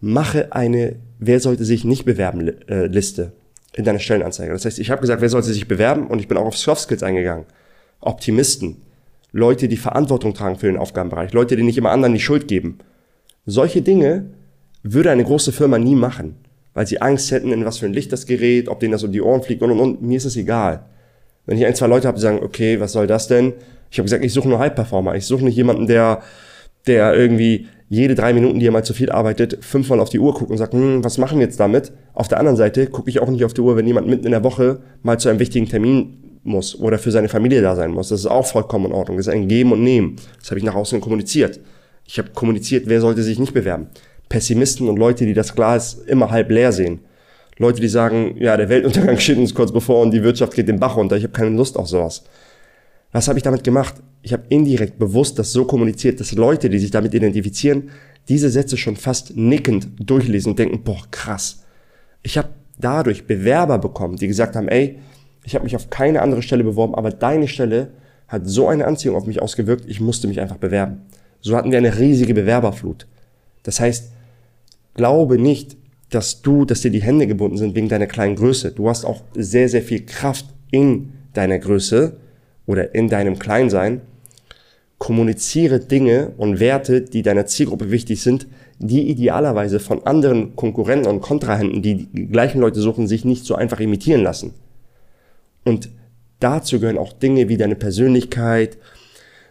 Mache 0.00 0.52
eine 0.52 0.96
Wer 1.24 1.38
sollte 1.38 1.64
sich 1.64 1.84
nicht 1.84 2.04
bewerben 2.04 2.48
äh, 2.66 2.86
Liste 2.86 3.30
in 3.74 3.84
deiner 3.84 4.00
Stellenanzeige. 4.00 4.52
Das 4.52 4.64
heißt, 4.64 4.80
ich 4.80 4.90
habe 4.90 5.00
gesagt, 5.00 5.22
wer 5.22 5.28
sollte 5.28 5.52
sich 5.52 5.68
bewerben 5.68 6.08
und 6.08 6.18
ich 6.18 6.26
bin 6.26 6.36
auch 6.36 6.46
auf 6.46 6.58
Soft 6.58 6.82
Skills 6.82 7.04
eingegangen. 7.04 7.46
Optimisten, 8.00 8.78
Leute, 9.30 9.68
die 9.68 9.76
Verantwortung 9.76 10.34
tragen 10.34 10.58
für 10.58 10.66
den 10.66 10.78
Aufgabenbereich, 10.78 11.32
Leute, 11.32 11.54
die 11.54 11.62
nicht 11.62 11.78
immer 11.78 11.92
anderen 11.92 12.12
die 12.12 12.20
Schuld 12.20 12.48
geben. 12.48 12.78
Solche 13.46 13.82
Dinge 13.82 14.26
würde 14.82 15.10
eine 15.10 15.24
große 15.24 15.52
Firma 15.52 15.78
nie 15.78 15.94
machen 15.94 16.36
weil 16.74 16.86
sie 16.86 17.00
Angst 17.00 17.30
hätten, 17.30 17.52
in 17.52 17.64
was 17.64 17.78
für 17.78 17.86
ein 17.86 17.92
Licht 17.92 18.12
das 18.12 18.26
gerät, 18.26 18.68
ob 18.68 18.80
denen 18.80 18.92
das 18.92 19.04
um 19.04 19.12
die 19.12 19.20
Ohren 19.20 19.42
fliegt 19.42 19.62
und 19.62 19.70
und 19.72 19.80
und. 19.80 20.02
Mir 20.02 20.16
ist 20.16 20.24
es 20.24 20.36
egal. 20.36 20.84
Wenn 21.46 21.58
ich 21.58 21.66
ein, 21.66 21.74
zwei 21.74 21.86
Leute 21.86 22.08
habe, 22.08 22.16
die 22.16 22.22
sagen, 22.22 22.40
okay, 22.42 22.80
was 22.80 22.92
soll 22.92 23.06
das 23.06 23.28
denn? 23.28 23.52
Ich 23.90 23.98
habe 23.98 24.04
gesagt, 24.04 24.24
ich 24.24 24.32
suche 24.32 24.48
nur 24.48 24.58
High-Performer. 24.58 25.16
Ich 25.16 25.26
suche 25.26 25.44
nicht 25.44 25.56
jemanden, 25.56 25.86
der, 25.86 26.22
der 26.86 27.14
irgendwie 27.14 27.66
jede 27.88 28.14
drei 28.14 28.32
Minuten, 28.32 28.58
die 28.58 28.66
er 28.66 28.72
mal 28.72 28.84
zu 28.84 28.94
viel 28.94 29.10
arbeitet, 29.10 29.62
fünfmal 29.62 30.00
auf 30.00 30.08
die 30.08 30.18
Uhr 30.18 30.32
guckt 30.32 30.50
und 30.50 30.56
sagt, 30.56 30.72
hm, 30.72 31.04
was 31.04 31.18
machen 31.18 31.38
wir 31.38 31.44
jetzt 31.44 31.60
damit? 31.60 31.92
Auf 32.14 32.28
der 32.28 32.38
anderen 32.38 32.56
Seite 32.56 32.86
gucke 32.86 33.10
ich 33.10 33.20
auch 33.20 33.28
nicht 33.28 33.44
auf 33.44 33.52
die 33.52 33.60
Uhr, 33.60 33.76
wenn 33.76 33.86
jemand 33.86 34.06
mitten 34.06 34.24
in 34.24 34.30
der 34.30 34.44
Woche 34.44 34.80
mal 35.02 35.18
zu 35.18 35.28
einem 35.28 35.40
wichtigen 35.40 35.68
Termin 35.68 36.18
muss 36.42 36.78
oder 36.78 36.98
für 36.98 37.10
seine 37.10 37.28
Familie 37.28 37.60
da 37.60 37.76
sein 37.76 37.90
muss. 37.90 38.08
Das 38.08 38.20
ist 38.20 38.26
auch 38.26 38.46
vollkommen 38.46 38.86
in 38.86 38.92
Ordnung. 38.92 39.18
Das 39.18 39.26
ist 39.26 39.32
ein 39.32 39.46
Geben 39.46 39.72
und 39.72 39.82
Nehmen. 39.82 40.16
Das 40.38 40.50
habe 40.50 40.58
ich 40.58 40.64
nach 40.64 40.74
außen 40.74 41.00
kommuniziert. 41.02 41.60
Ich 42.04 42.18
habe 42.18 42.30
kommuniziert, 42.30 42.84
wer 42.86 43.00
sollte 43.00 43.22
sich 43.22 43.38
nicht 43.38 43.54
bewerben. 43.54 43.88
Pessimisten 44.28 44.88
und 44.88 44.96
Leute, 44.96 45.26
die 45.26 45.34
das 45.34 45.54
Glas 45.54 45.94
immer 45.94 46.30
halb 46.30 46.50
leer 46.50 46.72
sehen. 46.72 47.00
Leute, 47.58 47.80
die 47.80 47.88
sagen, 47.88 48.36
ja, 48.38 48.56
der 48.56 48.68
Weltuntergang 48.68 49.18
steht 49.18 49.38
uns 49.38 49.54
kurz 49.54 49.72
bevor 49.72 50.02
und 50.02 50.10
die 50.10 50.22
Wirtschaft 50.22 50.54
geht 50.54 50.68
den 50.68 50.80
Bach 50.80 50.96
runter. 50.96 51.16
Ich 51.16 51.24
habe 51.24 51.32
keine 51.32 51.56
Lust 51.56 51.76
auf 51.76 51.88
sowas. 51.88 52.24
Was 53.12 53.28
habe 53.28 53.38
ich 53.38 53.42
damit 53.42 53.62
gemacht? 53.62 53.94
Ich 54.22 54.32
habe 54.32 54.44
indirekt 54.48 54.98
bewusst 54.98 55.38
das 55.38 55.52
so 55.52 55.64
kommuniziert, 55.64 56.18
dass 56.18 56.32
Leute, 56.32 56.70
die 56.70 56.78
sich 56.78 56.90
damit 56.90 57.12
identifizieren, 57.12 57.90
diese 58.28 58.50
Sätze 58.50 58.76
schon 58.76 58.96
fast 58.96 59.36
nickend 59.36 59.88
durchlesen 59.98 60.52
und 60.52 60.58
denken, 60.58 60.82
boah, 60.82 61.02
krass. 61.10 61.64
Ich 62.22 62.38
habe 62.38 62.48
dadurch 62.78 63.26
Bewerber 63.26 63.78
bekommen, 63.78 64.16
die 64.16 64.28
gesagt 64.28 64.56
haben, 64.56 64.68
ey, 64.68 64.98
ich 65.44 65.54
habe 65.54 65.64
mich 65.64 65.76
auf 65.76 65.90
keine 65.90 66.22
andere 66.22 66.42
Stelle 66.42 66.64
beworben, 66.64 66.94
aber 66.94 67.10
deine 67.10 67.48
Stelle 67.48 67.92
hat 68.28 68.46
so 68.46 68.68
eine 68.68 68.86
Anziehung 68.86 69.16
auf 69.16 69.26
mich 69.26 69.42
ausgewirkt, 69.42 69.84
ich 69.88 70.00
musste 70.00 70.28
mich 70.28 70.40
einfach 70.40 70.56
bewerben. 70.56 71.02
So 71.42 71.56
hatten 71.56 71.70
wir 71.70 71.78
eine 71.78 71.98
riesige 71.98 72.34
Bewerberflut. 72.34 73.06
Das 73.64 73.80
heißt, 73.80 74.12
glaube 74.94 75.38
nicht, 75.38 75.76
dass 76.10 76.40
du, 76.42 76.64
dass 76.64 76.82
dir 76.82 76.90
die 76.90 77.02
Hände 77.02 77.26
gebunden 77.26 77.56
sind 77.56 77.74
wegen 77.74 77.88
deiner 77.88 78.06
kleinen 78.06 78.36
Größe. 78.36 78.72
Du 78.72 78.88
hast 78.88 79.04
auch 79.04 79.22
sehr, 79.34 79.68
sehr 79.68 79.82
viel 79.82 80.06
Kraft 80.06 80.46
in 80.70 81.12
deiner 81.32 81.58
Größe 81.58 82.16
oder 82.66 82.94
in 82.94 83.08
deinem 83.08 83.38
Kleinsein. 83.38 84.02
Kommuniziere 84.98 85.80
Dinge 85.80 86.32
und 86.36 86.60
Werte, 86.60 87.02
die 87.02 87.22
deiner 87.22 87.46
Zielgruppe 87.46 87.90
wichtig 87.90 88.22
sind, 88.22 88.46
die 88.78 89.10
idealerweise 89.10 89.80
von 89.80 90.06
anderen 90.06 90.54
Konkurrenten 90.54 91.08
und 91.08 91.22
Kontrahenten, 91.22 91.82
die 91.82 92.06
die 92.06 92.28
gleichen 92.28 92.60
Leute 92.60 92.80
suchen, 92.80 93.08
sich 93.08 93.24
nicht 93.24 93.44
so 93.44 93.56
einfach 93.56 93.80
imitieren 93.80 94.22
lassen. 94.22 94.54
Und 95.64 95.88
dazu 96.38 96.78
gehören 96.78 96.98
auch 96.98 97.12
Dinge 97.12 97.48
wie 97.48 97.56
deine 97.56 97.76
Persönlichkeit, 97.76 98.78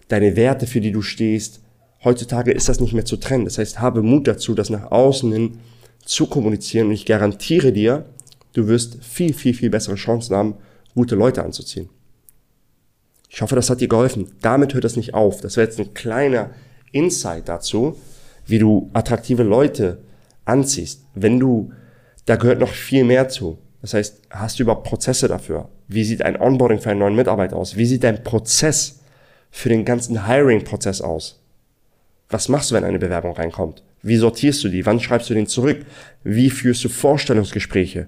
deine 0.08 0.36
Werte, 0.36 0.68
für 0.68 0.80
die 0.80 0.92
du 0.92 1.02
stehst, 1.02 1.62
Heutzutage 2.04 2.52
ist 2.52 2.68
das 2.68 2.80
nicht 2.80 2.94
mehr 2.94 3.06
zu 3.06 3.18
trennen. 3.18 3.46
Das 3.46 3.58
heißt, 3.58 3.80
habe 3.80 4.02
Mut 4.02 4.28
dazu, 4.28 4.56
das 4.56 4.70
nach 4.70 4.92
außen 4.92 5.32
hin 5.32 5.60
zu 6.04 6.26
kommunizieren. 6.26 6.88
Und 6.88 6.94
ich 6.94 7.06
garantiere 7.06 7.72
dir, 7.72 8.06
du 8.54 8.68
wirst 8.68 9.04
viel, 9.04 9.34
viel, 9.34 9.54
viel 9.54 9.70
bessere 9.70 9.96
Chancen 9.96 10.36
haben, 10.36 10.56
gute 10.96 11.16
Leute 11.16 11.44
anzuziehen. 11.44 11.90
Ich 13.30 13.42
hoffe, 13.42 13.56
das 13.56 13.70
hat 13.70 13.82
dir 13.82 13.88
geholfen. 13.88 14.32
Damit 14.42 14.74
hört 14.74 14.84
das 14.84 14.98
nicht 14.98 15.14
auf. 15.14 15.42
Das 15.42 15.56
wäre 15.58 15.68
jetzt 15.68 15.80
ein 15.80 15.94
kleiner 15.94 16.50
Insight 16.92 17.48
dazu, 17.48 17.96
wie 18.46 18.60
du 18.60 18.90
attraktive 18.94 19.44
Leute 19.44 20.00
anziehst. 20.44 21.06
Wenn 21.14 21.40
du, 21.40 21.72
da 22.26 22.36
gehört 22.36 22.60
noch 22.60 22.74
viel 22.74 23.04
mehr 23.04 23.30
zu. 23.30 23.58
Das 23.82 23.94
heißt, 23.94 24.22
hast 24.30 24.60
du 24.60 24.64
überhaupt 24.64 24.88
Prozesse 24.88 25.28
dafür? 25.28 25.70
Wie 25.88 26.04
sieht 26.04 26.24
ein 26.24 26.40
Onboarding 26.40 26.80
für 26.80 26.90
einen 26.90 27.00
neuen 27.00 27.16
Mitarbeiter 27.16 27.56
aus? 27.56 27.78
Wie 27.78 27.86
sieht 27.86 28.04
dein 28.04 28.24
Prozess 28.24 29.00
für 29.50 29.70
den 29.70 29.86
ganzen 29.86 30.28
Hiring-Prozess 30.28 31.02
aus? 31.02 31.41
Was 32.32 32.50
machst 32.50 32.72
du, 32.72 32.76
wenn 32.76 32.86
eine 32.86 33.00
Bewerbung 33.00 33.34
reinkommt? 33.34 33.84
Wie 34.02 34.16
sortierst 34.16 34.64
du 34.64 34.70
die? 34.70 34.86
Wann 34.86 35.00
schreibst 35.00 35.30
du 35.30 35.34
den 35.34 35.48
zurück? 35.48 35.86
Wie 36.24 36.50
führst 36.50 36.84
du 36.84 36.90
Vorstellungsgespräche? 36.90 38.08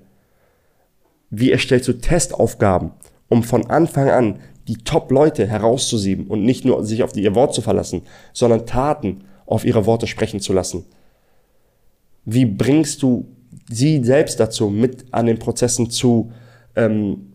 Wie 1.29 1.51
erstellst 1.51 1.87
du 1.87 1.93
Testaufgaben, 1.93 2.91
um 3.27 3.43
von 3.43 3.69
Anfang 3.69 4.09
an 4.09 4.39
die 4.67 4.77
Top-Leute 4.77 5.45
herauszusieben 5.45 6.27
und 6.27 6.43
nicht 6.43 6.63
nur 6.63 6.85
sich 6.85 7.03
auf 7.03 7.15
ihr 7.15 7.35
Wort 7.35 7.53
zu 7.53 7.61
verlassen, 7.61 8.03
sondern 8.31 8.65
Taten 8.65 9.25
auf 9.45 9.65
ihre 9.65 9.85
Worte 9.85 10.07
sprechen 10.07 10.39
zu 10.39 10.53
lassen? 10.53 10.85
Wie 12.25 12.45
bringst 12.45 13.03
du 13.03 13.27
sie 13.69 14.03
selbst 14.03 14.39
dazu, 14.39 14.69
mit 14.69 15.05
an 15.11 15.25
den 15.25 15.39
Prozessen 15.39 15.89
zu, 15.89 16.31
ähm, 16.75 17.33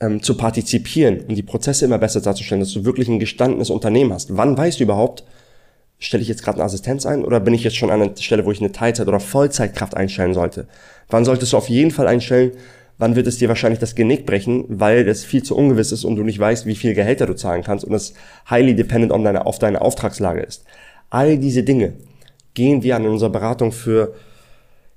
ähm, 0.00 0.22
zu 0.22 0.36
partizipieren 0.36 1.20
und 1.20 1.36
die 1.36 1.42
Prozesse 1.42 1.84
immer 1.84 1.98
besser 1.98 2.20
darzustellen, 2.20 2.60
dass 2.60 2.72
du 2.72 2.84
wirklich 2.84 3.08
ein 3.08 3.20
gestandenes 3.20 3.70
Unternehmen 3.70 4.12
hast? 4.12 4.36
Wann 4.36 4.58
weißt 4.58 4.80
du 4.80 4.84
überhaupt, 4.84 5.24
stelle 6.00 6.22
ich 6.22 6.28
jetzt 6.28 6.42
gerade 6.42 6.56
eine 6.56 6.64
Assistenz 6.64 7.06
ein 7.06 7.24
oder 7.24 7.38
bin 7.38 7.54
ich 7.54 7.62
jetzt 7.62 7.76
schon 7.76 7.90
an 7.90 8.02
einer 8.02 8.16
Stelle, 8.16 8.44
wo 8.44 8.50
ich 8.50 8.60
eine 8.60 8.72
Teilzeit- 8.72 9.06
oder 9.06 9.20
Vollzeitkraft 9.20 9.96
einstellen 9.96 10.34
sollte? 10.34 10.66
Wann 11.08 11.24
solltest 11.24 11.52
du 11.52 11.56
auf 11.56 11.68
jeden 11.68 11.92
Fall 11.92 12.08
einstellen? 12.08 12.52
Wann 12.98 13.16
wird 13.16 13.26
es 13.26 13.38
dir 13.38 13.48
wahrscheinlich 13.48 13.78
das 13.78 13.94
Genick 13.94 14.26
brechen, 14.26 14.64
weil 14.68 15.04
das 15.04 15.24
viel 15.24 15.42
zu 15.42 15.56
ungewiss 15.56 15.92
ist 15.92 16.04
und 16.04 16.16
du 16.16 16.24
nicht 16.24 16.38
weißt, 16.38 16.66
wie 16.66 16.74
viel 16.74 16.94
Gehälter 16.94 17.26
du 17.26 17.34
zahlen 17.34 17.62
kannst 17.62 17.84
und 17.84 17.94
es 17.94 18.14
highly 18.50 18.74
dependent 18.74 19.12
on 19.12 19.24
deine, 19.24 19.46
auf 19.46 19.58
deine 19.58 19.80
Auftragslage 19.80 20.40
ist. 20.40 20.64
All 21.10 21.38
diese 21.38 21.62
Dinge 21.62 21.94
gehen 22.54 22.82
wir 22.82 22.96
an 22.96 23.06
unserer 23.06 23.30
Beratung 23.30 23.72
für 23.72 24.14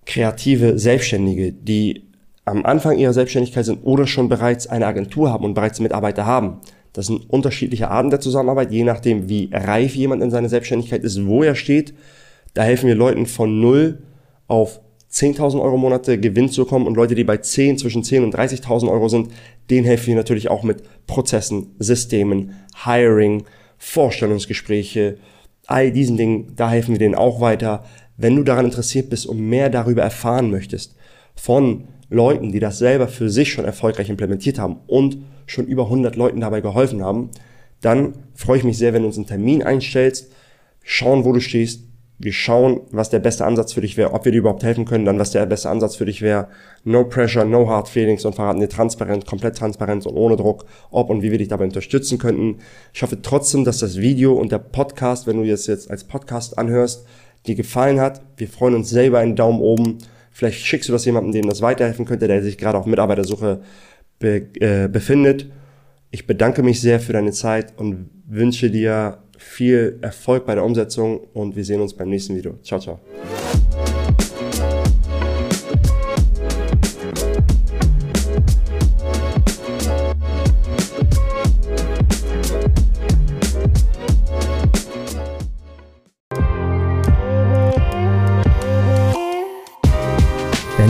kreative 0.06 0.80
Selbstständige, 0.80 1.52
die 1.52 2.08
am 2.46 2.66
Anfang 2.66 2.98
ihrer 2.98 3.14
Selbstständigkeit 3.14 3.66
sind 3.66 3.84
oder 3.84 4.06
schon 4.06 4.30
bereits 4.30 4.68
eine 4.68 4.86
Agentur 4.86 5.32
haben 5.32 5.46
und 5.46 5.54
bereits 5.54 5.80
Mitarbeiter 5.80 6.26
haben. 6.26 6.60
Das 6.94 7.08
sind 7.08 7.30
unterschiedliche 7.30 7.90
Arten 7.90 8.12
der 8.12 8.20
Zusammenarbeit, 8.20 8.72
je 8.72 8.84
nachdem, 8.84 9.28
wie 9.28 9.50
reif 9.52 9.96
jemand 9.96 10.22
in 10.22 10.32
seiner 10.32 10.50
Selbstständigkeit 10.50 11.04
ist, 11.04 11.26
wo 11.26 11.44
er 11.44 11.56
steht. 11.56 11.94
Da 12.54 12.62
helfen 12.64 12.88
wir 12.88 12.96
Leuten 12.96 13.26
von 13.26 13.60
0 13.60 14.04
auf 14.48 14.80
10.000 15.12 15.62
Euro 15.62 15.78
Monate 15.78 16.20
Gewinn 16.20 16.50
zu 16.50 16.66
kommen 16.66 16.88
und 16.88 16.96
Leute, 16.96 17.16
die 17.16 17.24
bei 17.24 17.38
10, 17.38 17.80
zwischen 17.80 18.04
10 18.04 18.24
und 18.24 18.36
30.000 18.36 18.90
Euro 18.92 19.10
sind, 19.10 19.30
denen 19.70 19.86
helfen 19.86 20.08
wir 20.08 20.16
natürlich 20.16 20.50
auch 20.50 20.64
mit 20.64 20.84
Prozessen, 21.08 21.76
Systemen, 21.80 22.54
Hiring, 22.84 23.44
Vorstellungsgespräche, 23.78 25.18
all 25.68 25.92
diesen 25.92 26.18
Dingen, 26.18 26.54
da 26.56 26.70
helfen 26.70 26.92
wir 26.94 27.00
denen 27.00 27.16
auch 27.16 27.42
weiter. 27.42 27.86
Wenn 28.18 28.36
du 28.36 28.44
daran 28.44 28.66
interessiert 28.66 29.10
bist 29.10 29.26
und 29.26 29.40
mehr 29.40 29.70
darüber 29.70 30.04
erfahren 30.04 30.52
möchtest, 30.52 30.96
von 31.36 31.88
Leuten, 32.10 32.52
die 32.52 32.60
das 32.60 32.78
selber 32.78 33.08
für 33.08 33.30
sich 33.30 33.52
schon 33.52 33.66
erfolgreich 33.66 34.10
implementiert 34.10 34.60
haben 34.60 34.78
und 34.88 35.18
schon 35.46 35.68
über 35.68 35.84
100 35.84 36.16
Leuten 36.16 36.42
dabei 36.42 36.62
geholfen 36.62 37.04
haben, 37.04 37.30
dann 37.82 38.14
freue 38.34 38.58
ich 38.58 38.64
mich 38.64 38.78
sehr, 38.78 38.94
wenn 38.94 39.02
du 39.02 39.08
uns 39.08 39.18
einen 39.18 39.28
Termin 39.28 39.64
einstellst, 39.64 40.32
schauen, 40.84 41.26
wo 41.26 41.34
du 41.34 41.40
stehst, 41.40 41.82
wir 42.20 42.32
schauen, 42.32 42.82
was 42.92 43.10
der 43.10 43.20
beste 43.20 43.44
Ansatz 43.44 43.74
für 43.74 43.82
dich 43.82 43.98
wäre, 43.98 44.14
ob 44.14 44.24
wir 44.24 44.32
dir 44.32 44.38
überhaupt 44.38 44.64
helfen 44.64 44.86
können, 44.86 45.04
dann 45.04 45.20
was 45.20 45.32
der 45.32 45.46
beste 45.46 45.70
Ansatz 45.70 45.96
für 45.96 46.06
dich 46.06 46.22
wäre. 46.22 46.48
No 46.84 47.04
pressure, 47.04 47.44
no 47.44 47.68
hard 47.68 47.90
feelings 47.90 48.24
und 48.24 48.36
verraten 48.36 48.62
dir 48.62 48.70
transparent, 48.70 49.26
komplett 49.26 49.58
transparent 49.58 50.06
und 50.06 50.16
ohne 50.16 50.38
Druck, 50.38 50.66
ob 50.92 51.10
und 51.10 51.22
wie 51.22 51.32
wir 51.32 51.38
dich 51.38 51.50
dabei 51.50 51.66
unterstützen 51.66 52.18
könnten. 52.20 52.60
Ich 52.94 53.02
hoffe 53.02 53.22
trotzdem, 53.22 53.66
dass 53.66 53.80
das 53.80 53.98
Video 53.98 54.34
und 54.34 54.52
der 54.52 54.60
Podcast, 54.60 55.28
wenn 55.28 55.38
du 55.38 55.50
das 55.50 55.68
jetzt 55.68 55.92
als 55.92 56.06
Podcast 56.06 56.58
anhörst, 56.58 57.06
dir 57.48 57.56
gefallen 57.56 58.00
hat. 58.00 58.22
Wir 58.38 58.48
freuen 58.48 58.76
uns 58.76 58.90
selber 58.90 59.20
einen 59.20 59.36
Daumen 59.36 59.60
oben. 59.60 59.98
Vielleicht 60.32 60.66
schickst 60.66 60.88
du 60.90 60.94
das 60.94 61.06
jemandem, 61.06 61.34
dem 61.34 61.50
das 61.50 61.62
weiterhelfen 61.62 62.06
könnte, 62.06 62.28
der 62.28 62.42
sich 62.42 62.58
gerade 62.58 62.78
auf 62.78 62.86
Mitarbeitersuche 62.86 63.62
be, 64.24 64.48
äh, 64.60 64.88
befindet. 64.88 65.52
Ich 66.10 66.26
bedanke 66.26 66.64
mich 66.64 66.80
sehr 66.82 67.00
für 67.00 67.14
deine 67.14 67.32
Zeit 67.32 67.74
und 67.78 68.10
wünsche 68.26 68.72
dir 68.72 69.20
viel 69.38 70.00
Erfolg 70.02 70.46
bei 70.46 70.56
der 70.56 70.64
Umsetzung 70.64 71.20
und 71.34 71.56
wir 71.56 71.66
sehen 71.66 71.82
uns 71.82 71.94
beim 71.94 72.10
nächsten 72.10 72.36
Video. 72.36 72.58
Ciao, 72.64 72.80
ciao. 72.80 73.00